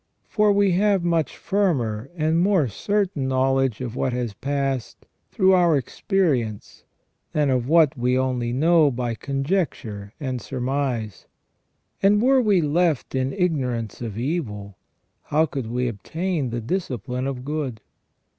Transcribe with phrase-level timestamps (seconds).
[0.27, 5.53] For we have much firmer and more certain know ledge of what has passed through
[5.53, 6.85] our experience
[7.33, 11.27] than of what we only know by conjecture and surmise;
[12.01, 14.75] and were we left in ignorance of evil,
[15.25, 17.79] how could we obtain the discipline of good